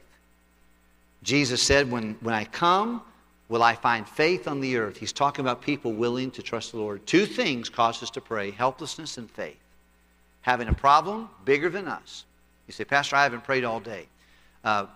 [1.22, 3.02] Jesus said, When, when I come,
[3.48, 4.96] will I find faith on the earth?
[4.96, 7.04] He's talking about people willing to trust the Lord.
[7.06, 9.58] Two things cause us to pray helplessness and faith.
[10.42, 12.24] Having a problem bigger than us,
[12.66, 14.06] You say, Pastor, I haven't prayed all day.
[14.64, 14.86] Uh,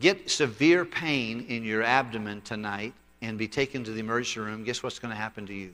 [0.00, 4.64] get severe pain in your abdomen tonight and be taken to the emergency room.
[4.64, 5.72] Guess what's going to happen to you?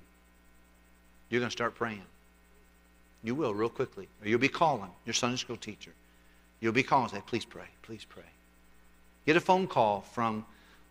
[1.30, 2.02] You're going to start praying.
[3.24, 4.08] You will real quickly.
[4.22, 5.92] Or you'll be calling your Sunday school teacher.
[6.60, 8.22] You'll be calling and say, please pray, please pray.
[9.26, 10.44] Get a phone call from,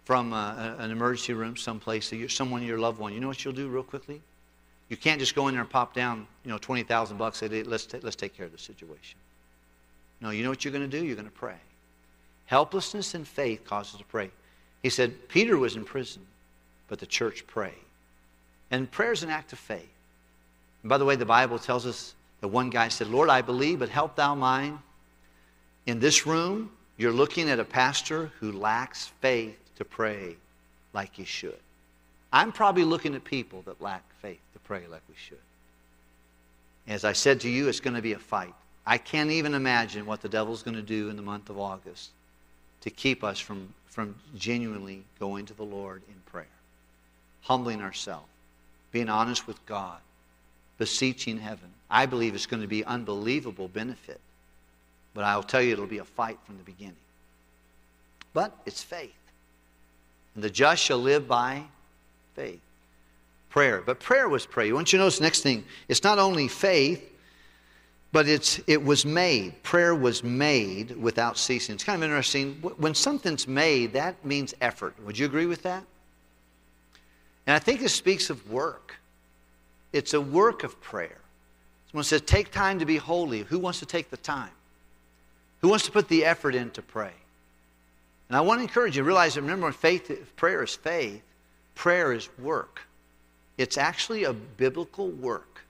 [0.05, 3.13] from uh, an emergency room someplace, someone, your loved one.
[3.13, 4.21] You know what you'll do real quickly?
[4.89, 7.37] You can't just go in there and pop down, you know, 20,000 bucks.
[7.37, 9.17] Say, let's, t- let's take care of the situation.
[10.19, 11.05] No, you know what you're going to do?
[11.05, 11.55] You're going to pray.
[12.51, 14.29] Helplessness and faith causes to pray.
[14.83, 16.21] He said, Peter was in prison,
[16.89, 17.71] but the church prayed.
[18.69, 19.87] And prayer is an act of faith.
[20.83, 23.79] And by the way, the Bible tells us that one guy said, Lord, I believe,
[23.79, 24.79] but help thou mine.
[25.85, 30.35] In this room, you're looking at a pastor who lacks faith to pray
[30.91, 31.59] like he should.
[32.33, 35.37] I'm probably looking at people that lack faith to pray like we should.
[36.85, 38.53] As I said to you, it's going to be a fight.
[38.85, 42.09] I can't even imagine what the devil's going to do in the month of August
[42.81, 46.47] to keep us from, from genuinely going to the Lord in prayer,
[47.41, 48.27] humbling ourselves,
[48.91, 49.99] being honest with God,
[50.77, 51.69] beseeching heaven.
[51.89, 54.19] I believe it's going to be unbelievable benefit.
[55.13, 56.95] But I'll tell you, it'll be a fight from the beginning.
[58.33, 59.11] But it's faith.
[60.35, 61.63] And the just shall live by
[62.35, 62.61] faith.
[63.49, 63.81] Prayer.
[63.85, 64.73] But prayer was prayer.
[64.73, 65.65] Once you notice the next thing.
[65.89, 67.10] It's not only faith,
[68.11, 69.61] but it's, it was made.
[69.63, 71.75] Prayer was made without ceasing.
[71.75, 72.55] It's kind of interesting.
[72.77, 74.95] When something's made, that means effort.
[75.05, 75.83] Would you agree with that?
[77.47, 78.95] And I think this speaks of work.
[79.93, 81.17] It's a work of prayer.
[81.89, 83.41] Someone says, take time to be holy.
[83.43, 84.51] Who wants to take the time?
[85.61, 87.11] Who wants to put the effort in to pray?
[88.29, 91.21] And I want to encourage you, realize that remember, faith, prayer is faith,
[91.75, 92.81] prayer is work.
[93.57, 95.61] It's actually a biblical work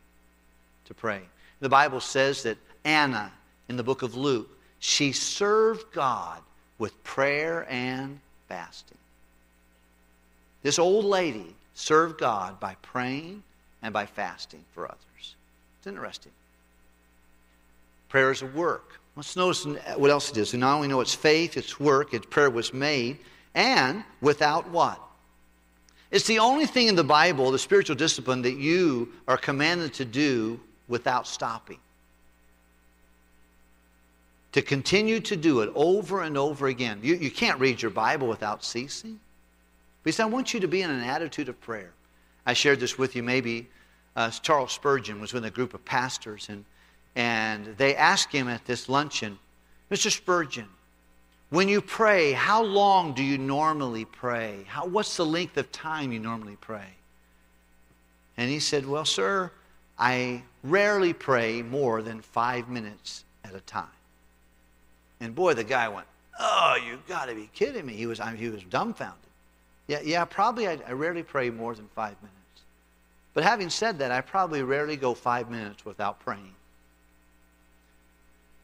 [0.86, 1.22] to pray.
[1.62, 3.32] The Bible says that Anna,
[3.70, 6.42] in the book of Luke, she served God
[6.80, 8.20] with prayer and
[8.50, 8.98] fasting.
[10.64, 13.44] This old lady served God by praying
[13.82, 15.36] and by fasting for others.
[15.78, 16.32] It's interesting.
[18.10, 19.00] Prayer is a work.
[19.16, 20.54] Let's notice what else it is.
[20.54, 23.20] We not only know it's faith, it's work, it's prayer was made,
[23.54, 25.00] and without what?
[26.10, 30.06] It's the only thing in the Bible, the spiritual discipline, that you are commanded to
[30.06, 31.80] do without stopping.
[34.54, 37.00] To continue to do it over and over again.
[37.02, 39.20] You, you can't read your Bible without ceasing.
[40.04, 41.92] Because I want you to be in an attitude of prayer.
[42.46, 43.68] I shared this with you maybe.
[44.16, 46.66] Uh, Charles Spurgeon was with a group of pastors, and,
[47.16, 49.40] and they asked him at this luncheon,
[49.90, 50.12] Mr.
[50.12, 50.68] Spurgeon,
[51.50, 54.66] when you pray, how long do you normally pray?
[54.68, 56.88] How, what's the length of time you normally pray?
[58.38, 59.52] And he said, Well, sir,
[60.02, 63.86] I rarely pray more than five minutes at a time.
[65.20, 66.08] And boy, the guy went,
[66.40, 67.94] Oh, you got to be kidding me.
[67.94, 69.20] He was, I mean, he was dumbfounded.
[69.86, 72.38] Yeah, yeah probably I, I rarely pray more than five minutes.
[73.36, 76.56] But having said that, I probably rarely go five minutes without praying.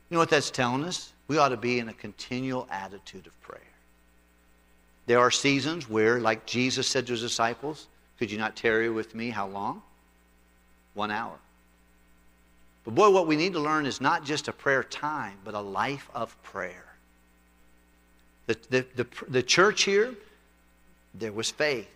[0.10, 1.14] You know what that's telling us?
[1.28, 3.62] We ought to be in a continual attitude of prayer.
[5.06, 9.14] There are seasons where, like Jesus said to his disciples, Could you not tarry with
[9.14, 9.30] me?
[9.30, 9.84] How long?
[10.98, 11.38] One hour.
[12.84, 15.60] But boy, what we need to learn is not just a prayer time, but a
[15.60, 16.86] life of prayer.
[18.48, 20.16] The, the, the, the church here,
[21.14, 21.88] there was faith,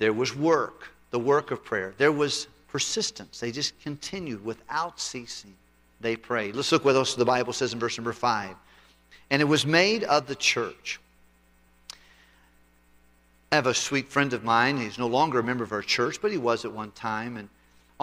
[0.00, 3.38] there was work, the work of prayer, there was persistence.
[3.38, 5.54] They just continued without ceasing.
[6.00, 6.56] They prayed.
[6.56, 8.56] Let's look what else the Bible says in verse number 5.
[9.30, 10.98] And it was made of the church.
[13.52, 14.78] I have a sweet friend of mine.
[14.78, 17.36] He's no longer a member of our church, but he was at one time.
[17.36, 17.48] And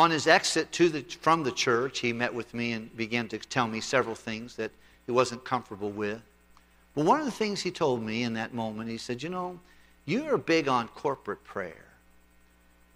[0.01, 3.67] on his exit the, from the church, he met with me and began to tell
[3.67, 4.71] me several things that
[5.05, 6.19] he wasn't comfortable with.
[6.95, 9.59] But one of the things he told me in that moment, he said, You know,
[10.05, 11.85] you're big on corporate prayer.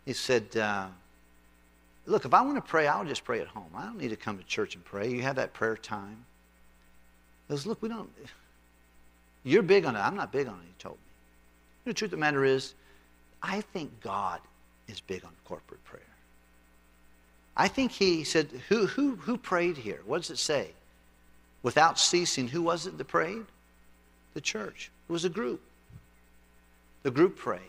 [0.05, 0.87] He said, uh,
[2.07, 3.69] Look, if I want to pray, I'll just pray at home.
[3.75, 5.09] I don't need to come to church and pray.
[5.09, 6.25] You have that prayer time.
[7.47, 8.09] He goes, Look, we don't.
[9.43, 9.99] You're big on it.
[9.99, 11.01] I'm not big on it, he told me.
[11.85, 12.73] The truth of the matter is,
[13.43, 14.41] I think God
[14.87, 16.01] is big on corporate prayer.
[17.57, 20.01] I think he said, who, who, who prayed here?
[20.05, 20.71] What does it say?
[21.63, 23.45] Without ceasing, who was it that prayed?
[24.33, 24.91] The church.
[25.07, 25.61] It was a group.
[27.03, 27.61] The group prayed.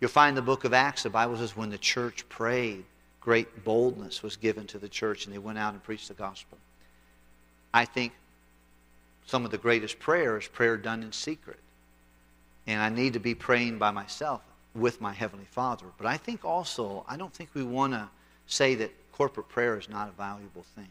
[0.00, 2.84] You'll find the book of Acts, the Bible says, when the church prayed,
[3.20, 6.58] great boldness was given to the church and they went out and preached the gospel.
[7.72, 8.12] I think
[9.26, 11.58] some of the greatest prayer is prayer done in secret.
[12.66, 14.40] And I need to be praying by myself
[14.74, 15.86] with my Heavenly Father.
[15.98, 18.08] But I think also, I don't think we want to
[18.52, 20.88] say that corporate prayer is not a valuable thing.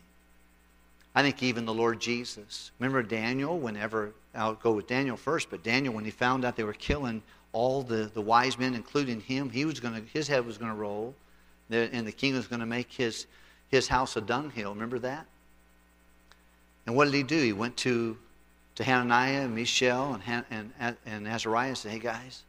[1.13, 2.71] I think even the Lord Jesus.
[2.79, 6.63] Remember Daniel, whenever, I'll go with Daniel first, but Daniel, when he found out they
[6.63, 7.21] were killing
[7.51, 10.77] all the, the wise men, including him, he was gonna, his head was going to
[10.77, 11.13] roll,
[11.69, 13.27] and the king was going to make his,
[13.69, 14.73] his house a dunghill.
[14.73, 15.25] Remember that?
[16.85, 17.37] And what did he do?
[17.37, 18.17] He went to,
[18.75, 22.43] to Hananiah and Mishael and, and, and Azariah and said, Hey guys,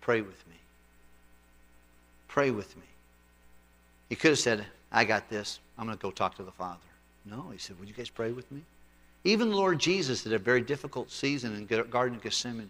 [0.00, 0.56] pray with me.
[2.28, 2.84] Pray with me.
[4.08, 5.58] He could have said, I got this.
[5.78, 6.78] I'm going to go talk to the Father.
[7.24, 8.62] No, he said, Would you guys pray with me?
[9.24, 12.68] Even the Lord Jesus, at a very difficult season in Garden of Gethsemane,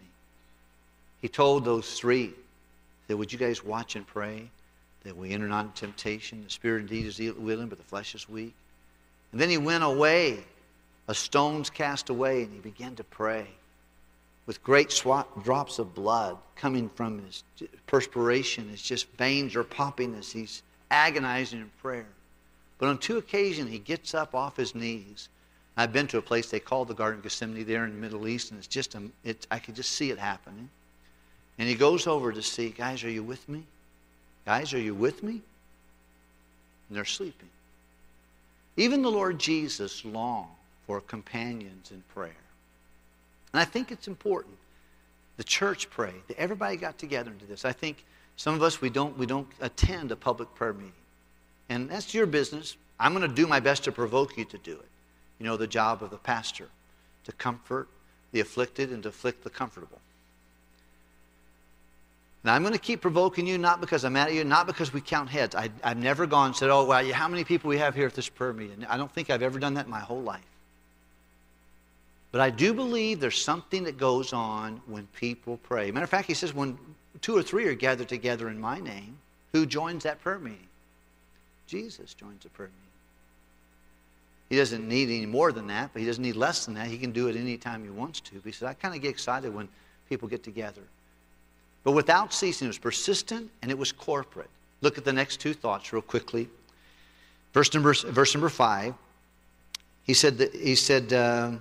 [1.21, 2.33] he told those three
[3.09, 4.49] that, Would you guys watch and pray
[5.03, 6.45] that we enter not into temptation?
[6.45, 8.55] The spirit indeed is willing, but the flesh is weak.
[9.33, 10.45] And then he went away,
[11.09, 13.49] a stone's cast away, and he began to pray
[14.47, 17.43] with great swat, drops of blood coming from his
[17.87, 18.69] perspiration.
[18.69, 20.63] His just veins are popping as he's
[20.95, 22.07] agonizing in prayer.
[22.79, 25.29] But on two occasions, he gets up off his knees.
[25.77, 28.29] I've been to a place they call the Garden of Gethsemane there in the Middle
[28.29, 30.69] East, and it's just, a, it, I could just see it happening.
[31.59, 33.65] And he goes over to see, guys, are you with me?
[34.47, 35.41] Guys, are you with me?
[36.89, 37.49] And they're sleeping.
[38.77, 40.49] Even the Lord Jesus longed
[40.87, 42.43] for companions in prayer.
[43.53, 44.57] And I think it's important.
[45.37, 46.23] The church prayed.
[46.29, 47.65] That everybody got together into this.
[47.65, 48.05] I think
[48.37, 50.93] some of us, we don't, we don't attend a public prayer meeting.
[51.69, 52.77] And that's your business.
[52.99, 54.89] I'm going to do my best to provoke you to do it.
[55.39, 56.69] You know, the job of the pastor
[57.25, 57.89] to comfort
[58.33, 60.01] the afflicted and to afflict the comfortable.
[62.43, 64.93] Now, I'm going to keep provoking you, not because I'm mad at you, not because
[64.93, 65.55] we count heads.
[65.55, 68.15] I, have never gone and said, oh, well, how many people we have here at
[68.15, 68.85] this prayer meeting?
[68.87, 70.45] I don't think I've ever done that in my whole life.
[72.33, 75.91] But I do believe there's something that goes on when people pray.
[75.91, 76.77] Matter of fact, he says, when
[77.25, 79.17] two or three are gathered together in my name,
[79.55, 80.69] who joins that prayer meeting?
[81.67, 82.81] Jesus joins the prayer meeting.
[84.51, 86.87] He doesn't need any more than that, but he doesn't need less than that.
[86.89, 88.43] He can do it any time he wants to.
[88.45, 89.71] He says, I kind of get excited when
[90.11, 90.83] people get together.
[91.83, 94.51] But without ceasing, it was persistent and it was corporate.
[94.83, 96.47] Look at the next two thoughts real quickly.
[97.55, 98.93] Verse number, verse number five.
[100.03, 101.53] He said, that, he said uh,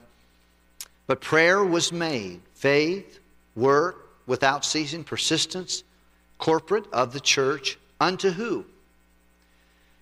[1.08, 3.22] but prayer was made, faith,
[3.56, 5.84] work, without ceasing, persistence,
[6.38, 8.66] corporate of the church, unto who?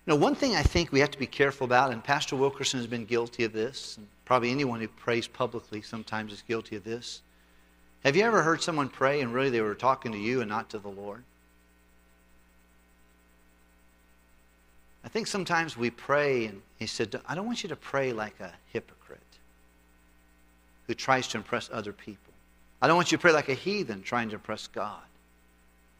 [0.06, 2.88] Know, one thing I think we have to be careful about, and Pastor Wilkerson has
[2.88, 7.22] been guilty of this, and probably anyone who prays publicly sometimes is guilty of this.
[8.04, 10.70] Have you ever heard someone pray and really they were talking to you and not
[10.70, 11.22] to the Lord?
[15.04, 18.40] I think sometimes we pray, and he said, I don't want you to pray like
[18.40, 19.20] a hypocrite
[20.88, 22.31] who tries to impress other people.
[22.82, 25.00] I don't want you to pray like a heathen trying to impress God.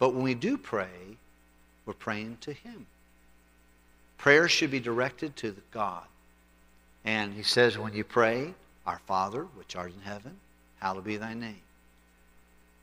[0.01, 1.16] But when we do pray,
[1.87, 2.87] we're praying to Him.
[4.18, 6.03] Prayer should be directed to God.
[7.05, 10.37] And he says, when you pray, Our Father, which art in heaven,
[10.81, 11.61] hallowed be thy name.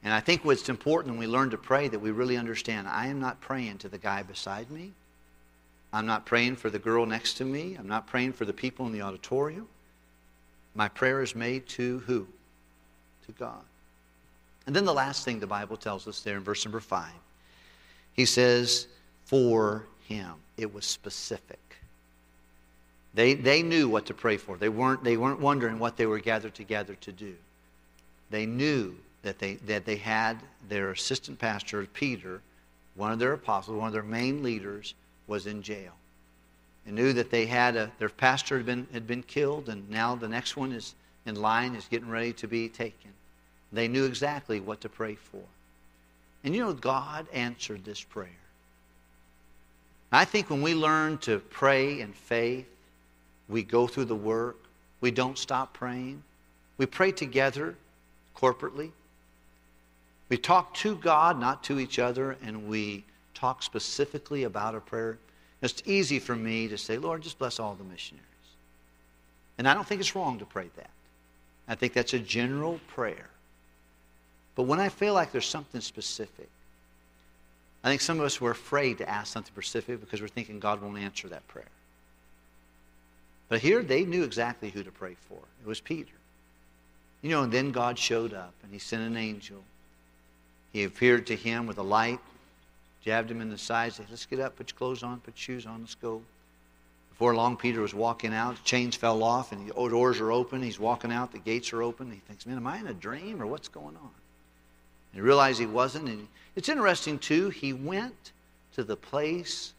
[0.02, 3.08] And I think what's important when we learn to pray that we really understand I
[3.08, 4.94] am not praying to the guy beside me.
[5.92, 7.76] I'm not praying for the girl next to me.
[7.78, 9.68] I'm not praying for the people in the auditorium.
[10.74, 12.28] My prayer is made to who?
[13.26, 13.62] To God.
[14.68, 17.12] And then the last thing the Bible tells us there in verse number five,
[18.14, 18.88] he says,
[19.26, 20.34] for him.
[20.58, 21.60] It was specific.
[23.14, 24.58] They, they knew what to pray for.
[24.58, 27.36] They weren't, they weren't wondering what they were gathered together to do.
[28.30, 32.42] They knew that they, that they had their assistant pastor, Peter,
[32.96, 34.94] one of their apostles, one of their main leaders,
[35.28, 35.92] was in jail.
[36.86, 40.16] They knew that they had a, their pastor had been, had been killed, and now
[40.16, 40.96] the next one is
[41.26, 43.12] in line, is getting ready to be taken.
[43.72, 45.42] They knew exactly what to pray for.
[46.44, 48.30] And you know, God answered this prayer.
[50.12, 52.66] I think when we learn to pray in faith,
[53.48, 54.58] we go through the work,
[55.02, 56.24] we don't stop praying,
[56.78, 57.76] we pray together
[58.36, 58.92] corporately.
[60.30, 63.04] We talk to God, not to each other, and we
[63.34, 65.18] talk specifically about a prayer.
[65.62, 68.26] It's easy for me to say, Lord, just bless all the missionaries.
[69.58, 70.92] And I don't think it's wrong to pray that.
[71.68, 73.30] I think that's a general prayer.
[74.56, 76.50] But when I feel like there's something specific,
[77.84, 80.82] I think some of us were afraid to ask something specific because we're thinking God
[80.82, 81.66] won't answer that prayer.
[83.48, 85.40] But here they knew exactly who to pray for.
[85.64, 86.12] It was Peter.
[87.22, 89.64] You know, and then God showed up and he sent an angel
[90.72, 92.20] he appeared to him with a light,
[93.04, 95.58] jabbed him in the side, said, Let's get up, put your clothes on, put your
[95.58, 96.22] shoes on, let's go.
[97.10, 98.64] Before long, Peter was walking out.
[98.64, 100.62] chains fell off, and the doors are open.
[100.62, 101.32] He's walking out.
[101.32, 102.12] The gates are open.
[102.12, 104.12] He thinks, Man, am I in a dream or what's going on?
[105.14, 106.10] He realized he wasn't.
[106.10, 107.50] And it's interesting, too.
[107.50, 108.32] He went
[108.76, 109.74] to the place,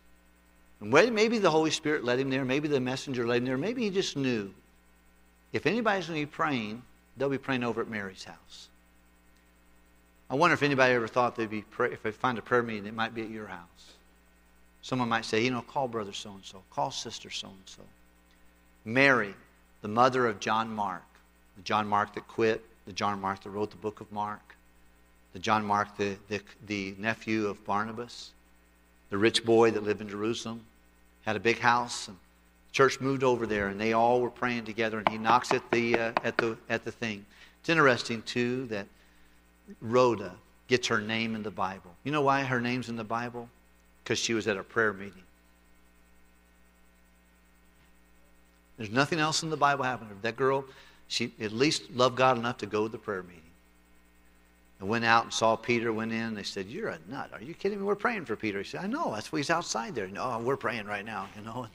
[0.80, 2.44] and maybe the Holy Spirit led him there.
[2.44, 3.58] Maybe the messenger led him there.
[3.58, 4.52] Maybe he just knew
[5.52, 6.82] if anybody's going to be praying,
[7.16, 8.68] they'll be praying over at Mary's house.
[10.30, 12.86] I wonder if anybody ever thought they'd be pray, if they find a prayer meeting,
[12.86, 13.94] it might be at your house.
[14.82, 17.82] Someone might say, you know, call brother so and so, call sister so and so.
[18.84, 19.34] Mary,
[19.82, 21.02] the mother of John Mark,
[21.56, 24.56] the John Mark that quit, the John Mark that wrote the book of Mark,
[25.32, 28.30] the John Mark, the, the, the nephew of Barnabas,
[29.10, 30.64] the rich boy that lived in Jerusalem,
[31.22, 32.16] had a big house, and
[32.72, 34.98] church moved over there, and they all were praying together.
[34.98, 37.24] And he knocks at the uh, at the at the thing.
[37.60, 38.86] It's interesting too that
[39.80, 40.32] Rhoda
[40.68, 41.90] gets her name in the Bible.
[42.04, 43.48] You know why her name's in the Bible?
[44.02, 45.22] Because she was at a prayer meeting.
[48.78, 50.16] There's nothing else in the Bible happening.
[50.22, 50.64] That girl,
[51.06, 53.42] she at least loved God enough to go to the prayer meeting.
[54.80, 57.30] And went out and saw Peter, went in, they said, You're a nut.
[57.32, 57.84] Are you kidding me?
[57.84, 58.58] We're praying for Peter.
[58.58, 59.12] He said, I know.
[59.14, 60.08] That's why he's outside there.
[60.08, 61.64] No, we're praying right now, you know.
[61.64, 61.72] And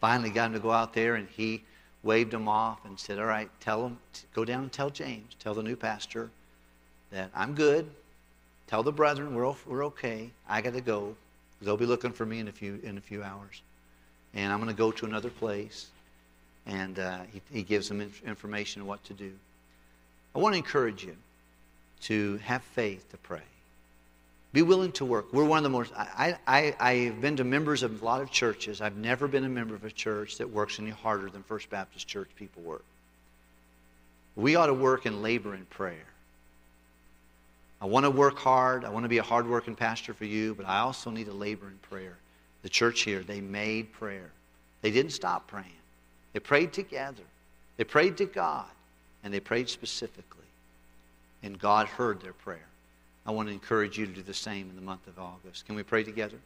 [0.00, 1.62] finally got him to go out there, and he
[2.02, 3.98] waved him off and said, All right, tell him,
[4.34, 6.28] go down and tell James, tell the new pastor
[7.12, 7.88] that I'm good.
[8.66, 10.30] Tell the brethren we're, we're okay.
[10.48, 11.16] I got to go.
[11.62, 13.62] They'll be looking for me in a few, in a few hours.
[14.34, 15.88] And I'm going to go to another place.
[16.66, 19.32] And uh, he, he gives them information on what to do.
[20.36, 21.16] I want to encourage you
[22.02, 23.40] to have faith to pray.
[24.52, 25.32] Be willing to work.
[25.32, 28.30] We're one of the most, I, I, I've been to members of a lot of
[28.30, 28.80] churches.
[28.80, 32.08] I've never been a member of a church that works any harder than First Baptist
[32.08, 32.84] Church people work.
[34.34, 36.06] We ought to work and labor in prayer.
[37.80, 38.84] I want to work hard.
[38.84, 41.66] I want to be a hardworking pastor for you, but I also need to labor
[41.66, 42.16] in prayer.
[42.62, 44.30] The church here, they made prayer.
[44.82, 45.66] They didn't stop praying.
[46.32, 47.22] They prayed together.
[47.76, 48.66] They prayed to God,
[49.22, 50.39] and they prayed specifically
[51.42, 52.66] and God heard their prayer.
[53.26, 55.66] I want to encourage you to do the same in the month of August.
[55.66, 56.38] Can we pray together?